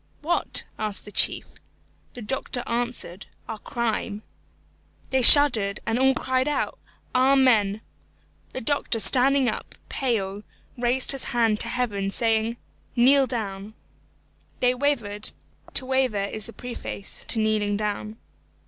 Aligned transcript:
"What?" 0.23 0.63
asked 0.79 1.05
the 1.05 1.11
chief. 1.11 1.45
The 2.15 2.23
doctor 2.23 2.63
answered, 2.65 3.27
"Our 3.47 3.59
Crime." 3.59 4.23
They 5.11 5.21
shuddered, 5.21 5.79
and 5.85 5.99
all 5.99 6.15
cried 6.15 6.47
out, 6.47 6.79
"Amen." 7.13 7.81
The 8.53 8.61
doctor 8.61 8.97
standing 8.97 9.47
up, 9.47 9.75
pale, 9.89 10.41
raised 10.75 11.11
his 11.11 11.25
hand 11.37 11.59
to 11.59 11.67
heaven, 11.67 12.09
saying, 12.09 12.57
"Kneel 12.95 13.27
down." 13.27 13.75
They 14.59 14.73
wavered 14.73 15.29
to 15.75 15.85
waver 15.85 16.23
is 16.25 16.47
the 16.47 16.53
preface 16.53 17.23
to 17.27 17.39
kneeling 17.39 17.77
down. 17.77 18.17